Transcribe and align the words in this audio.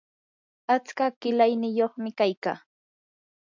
atska 0.75 1.05
qilayniyuqmi 1.21 2.11
kaykaa 2.19 2.57